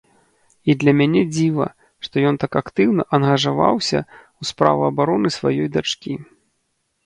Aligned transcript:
І 0.73 0.75
для 0.83 0.91
мяне 1.01 1.21
дзіва, 1.33 1.67
што 2.07 2.15
ён 2.31 2.35
так 2.45 2.51
актыўна 2.63 3.03
ангажаваўся 3.19 3.99
ў 4.01 4.43
справу 4.55 4.81
абароны 4.91 5.27
сваёй 5.41 5.67
дачкі. 5.77 6.13